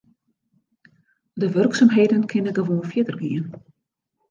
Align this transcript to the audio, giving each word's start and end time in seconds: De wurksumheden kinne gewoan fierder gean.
De 1.41 1.47
wurksumheden 1.51 2.23
kinne 2.31 2.53
gewoan 2.57 2.85
fierder 2.91 3.17
gean. 3.21 3.45